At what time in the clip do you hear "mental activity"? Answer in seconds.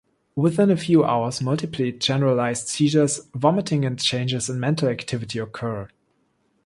4.59-5.37